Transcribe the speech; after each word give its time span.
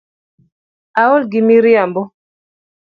Aol 1.01 1.21
gi 1.31 1.41
miriambo. 1.47 2.01